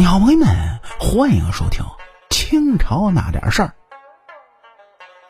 [0.00, 1.84] 你好，朋友们，欢迎收听
[2.30, 3.74] 清朝那点事儿。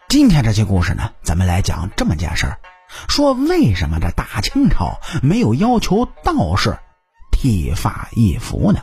[0.08, 2.60] 今天这期故事呢，咱们来讲这么件事儿：
[3.08, 6.78] 说为什么这大清朝没有要求道士
[7.32, 8.80] 剃发易服呢？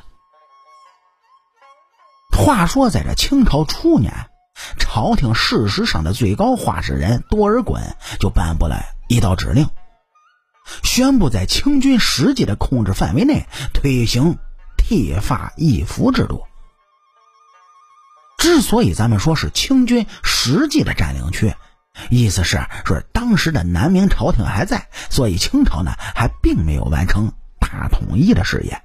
[2.37, 4.13] 话说，在这清朝初年，
[4.77, 7.79] 朝廷事实上的最高话事人多尔衮
[8.19, 8.75] 就颁布了
[9.07, 9.65] 一道指令，
[10.83, 14.37] 宣布在清军实际的控制范围内推行。
[14.87, 16.45] 剃发易服制度，
[18.37, 21.53] 之所以咱们说是清军实际的占领区，
[22.09, 28.81] 意思是说当时的南明朝廷还在，所以清朝呢还并没有完成大统一的事业。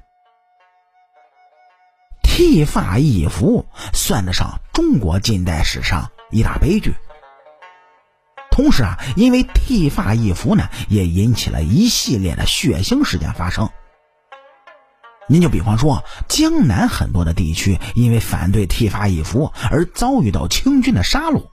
[2.25, 6.97] 剃发易服算得上中国近代史上一大悲剧。
[8.51, 13.71] 同时啊，因为剃发易服呢，也引起了一系列的血腥事件发生。
[15.33, 21.47] 您就比方说，江南很多的地区因为反对剃发易服而遭遇到清军的杀戮，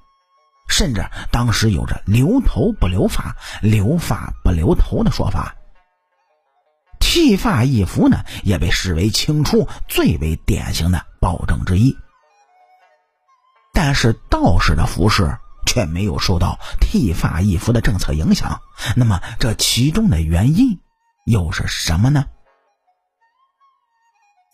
[0.67, 5.55] 甚至当时有着“留头不留发，留发不留头”的说法。
[6.99, 11.95] 剃发易服呢，也被视为清初最为典型的暴政之一。
[13.71, 18.59] 但是道士的服饰却没有受到剃发易服的政策影响，
[18.97, 20.77] 那么这其中的原因
[21.23, 22.25] 又是什么呢？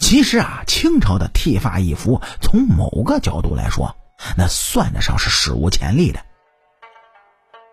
[0.05, 3.95] 其实啊，清朝的剃发易服，从某个角度来说，
[4.37, 6.19] 那算得上是史无前例的。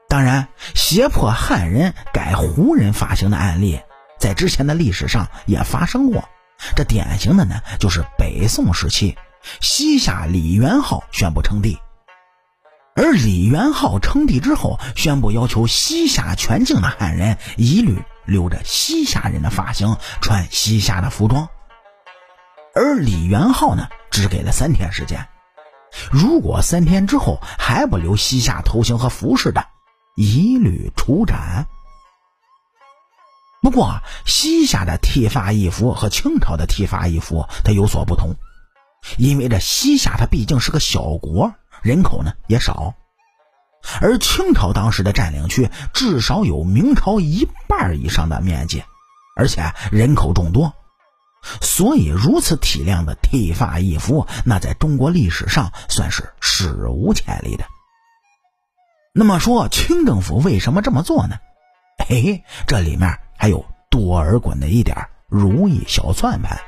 [0.08, 3.78] 当然，胁迫汉人改胡人发型的案例，
[4.18, 6.26] 在之前的历史上也发生过。
[6.74, 9.14] 这典型的呢，就是北宋时期，
[9.60, 11.78] 西夏李元昊宣布称帝，
[12.96, 21.46] 而李元昊称帝之后，宣布要求西夏全境的汉人一律留着西夏人的发型，穿西夏的服装。
[22.74, 25.28] 而李元昊呢，只给了三天时间，
[26.10, 29.66] 如果三天之后还不留西夏头型和服饰的，
[30.16, 31.66] 一律处斩。
[33.60, 38.34] 不过，西夏的剃发易服和清朝的剃发易服它有所不同，
[39.18, 42.94] 因为这西夏它毕竟是个小国，人口呢也少，
[44.00, 48.82] 而清朝当时的占领区至少有明朝一半以上的面积，
[49.36, 50.74] 而且人口众多。
[51.60, 57.64] 所以，如此体量的剃发易服，那在中国历史上算是史无前例的。
[59.12, 61.36] 那么说，清政府为什么这么做呢？
[62.08, 64.96] 哎，这里面还有多尔衮的一点
[65.28, 66.60] 如意小算盘。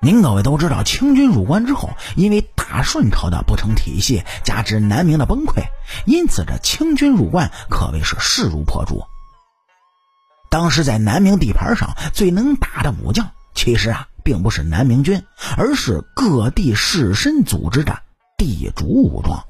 [0.00, 5.64] 您各位都知道，清军入关之后，因为大顺朝的不成体系，加之南明的崩溃，
[6.04, 9.04] 因此这清军入关可谓是势如破竹。
[10.56, 15.22] 当时在南明地盘上最能打的武将，其实啊，并不是南明军，
[15.58, 18.00] 而是各地士绅组织的
[18.38, 19.44] 地主武装。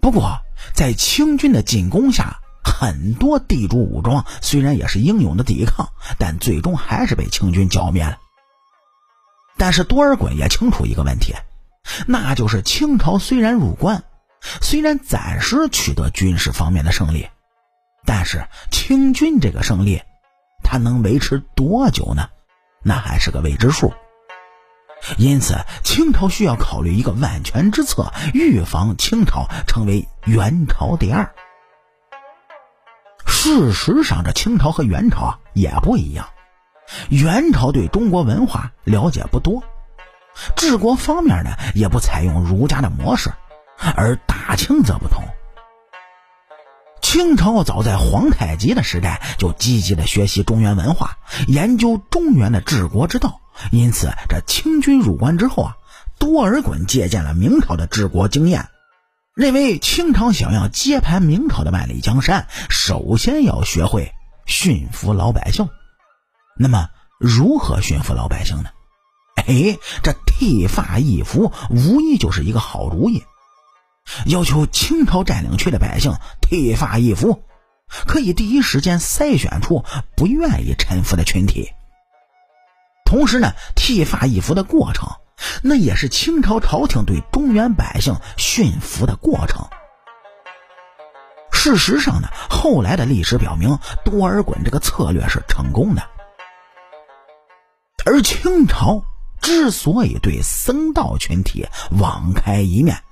[0.00, 0.38] 不过，
[0.74, 5.88] 在清军的进攻下，很多地主武装虽然也是英勇的抵抗，
[6.20, 8.16] 但最终还是被清军剿灭了。
[9.56, 11.34] 但是多尔衮也清楚一个问题，
[12.06, 14.04] 那就是清朝虽然入关，
[14.60, 17.28] 虽然暂时取得军事方面的胜利。
[18.08, 20.02] 但是清军这个胜利，
[20.64, 22.30] 他能维持多久呢？
[22.82, 23.92] 那还是个未知数。
[25.18, 31.34] 因此，清朝需要考虑一个万全之策，预防清朝成为元朝第二。
[33.26, 36.30] 事实上，这清朝和元朝也不一样。
[37.10, 39.62] 元朝对中国文化了解不多，
[40.56, 43.30] 治国方面呢也不采用儒家的模式，
[43.94, 45.27] 而大清则不同。
[47.00, 53.40] 清朝早在皇太极的时代就积极的学习中原文化，研究中原的治国之道。
[53.70, 55.76] 因此，这清军入关之后啊，
[56.18, 58.68] 多尔衮借鉴了明朝的治国经验，
[59.34, 64.12] 认为清朝想要接盘明朝的万里江山，首先要学会
[64.46, 65.68] 驯服老百姓。
[66.56, 66.88] 那么，
[67.18, 68.70] 如何驯服老百姓呢？
[69.36, 73.24] 哎，这剃发易服无疑就是一个好主意。
[74.26, 77.42] 要求清朝占领区的百姓剃发易服，
[78.06, 79.84] 可以第一时间筛选出
[80.16, 81.70] 不愿意臣服的群体。
[83.04, 85.08] 同时呢，剃发易服的过程，
[85.62, 89.66] 那也是清朝朝廷对中原百姓驯服的过程。
[91.50, 96.02] 事实上呢，后来的历史表明，多尔衮这个策略是成功的。
[98.04, 99.02] 而清朝
[99.40, 103.02] 之所以对僧道群体网开一面，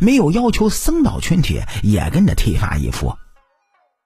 [0.00, 3.16] 没有要求僧道群体也跟着剃发易服，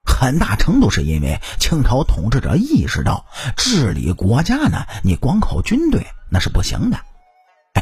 [0.04, 3.24] 很大程度是因为清朝统治者意识到
[3.56, 6.98] 治理国家呢，你光靠军队那是不行的，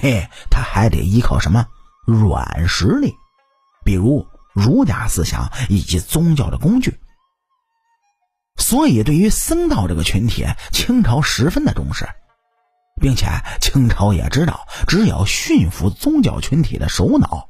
[0.03, 1.67] 哎，他还得依靠什么
[2.07, 3.13] 软实力，
[3.85, 6.99] 比如儒家思想以及宗教的工具。
[8.57, 12.07] 所以，对于僧道这个群体，清朝十分的重视，
[13.01, 13.27] 并且
[13.61, 17.49] 清朝也知道，只要驯服宗教群体的首脑。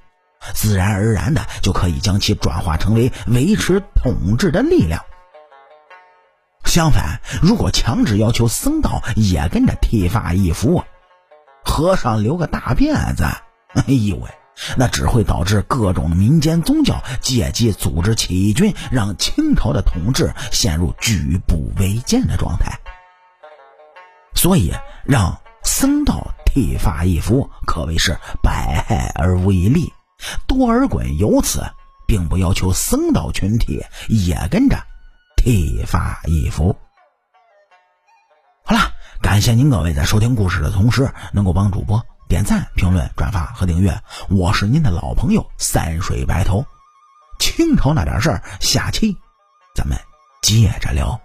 [0.55, 5.05] 自然而然的就可以将其转化成为维持统治的力量。
[6.65, 10.83] 相反，如果强制要求僧道也跟着剃发易服，
[11.65, 13.25] 和尚留个大辫子，
[13.75, 14.31] 哎呦喂，
[14.77, 22.79] 那只会导致各种民间宗教借机组织起义军，让清朝的统治陷入举步维艰的状态。
[24.35, 24.73] 所以，
[25.05, 29.93] 让僧道剃发易服可谓是百害而无一利。
[30.47, 31.65] 多尔衮由此
[32.07, 34.77] 并不要求僧道群体也跟着
[35.37, 36.77] 剃发易服。
[38.65, 44.01] 好了，感谢您各位在收听故事的同时，能够帮主播点赞、评论、转发和订阅。
[44.29, 46.65] 我是您的老朋友三水白头。
[47.39, 49.17] 清朝那点事儿，下期
[49.75, 49.99] 咱们
[50.43, 51.21] 接着聊。